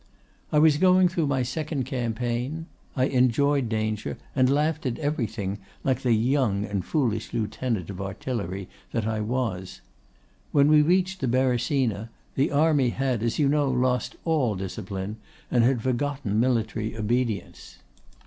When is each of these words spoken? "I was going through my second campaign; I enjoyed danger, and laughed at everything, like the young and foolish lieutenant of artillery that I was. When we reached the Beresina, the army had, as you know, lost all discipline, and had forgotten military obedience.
"I 0.51 0.57
was 0.57 0.77
going 0.77 1.09
through 1.09 1.27
my 1.27 1.43
second 1.43 1.83
campaign; 1.83 2.65
I 2.95 3.03
enjoyed 3.05 3.69
danger, 3.69 4.17
and 4.35 4.49
laughed 4.49 4.87
at 4.87 4.97
everything, 4.97 5.59
like 5.83 6.01
the 6.01 6.13
young 6.13 6.65
and 6.65 6.83
foolish 6.83 7.33
lieutenant 7.35 7.91
of 7.91 8.01
artillery 8.01 8.67
that 8.93 9.05
I 9.05 9.19
was. 9.21 9.81
When 10.51 10.69
we 10.69 10.81
reached 10.81 11.21
the 11.21 11.27
Beresina, 11.27 12.09
the 12.33 12.49
army 12.49 12.89
had, 12.89 13.21
as 13.21 13.37
you 13.37 13.47
know, 13.47 13.69
lost 13.69 14.15
all 14.25 14.55
discipline, 14.55 15.17
and 15.51 15.63
had 15.63 15.83
forgotten 15.83 16.39
military 16.39 16.97
obedience. 16.97 17.77